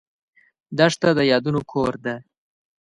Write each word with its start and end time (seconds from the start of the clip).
دښته 0.77 1.09
د 1.17 1.19
یادونو 1.31 1.61
کور 1.71 1.93
ده. 2.05 2.15